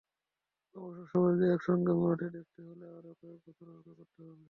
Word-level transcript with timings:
অবশ্য 0.75 1.01
সবাইকে 1.11 1.45
একসঙ্গে 1.53 1.93
মাঠে 2.01 2.27
দেখতে 2.29 2.59
হলে 2.61 2.85
আরও 2.97 3.11
কয়েক 3.19 3.39
বছর 3.45 3.65
অপেক্ষা 3.71 3.93
করতে 3.99 4.19
হবে। 4.21 4.39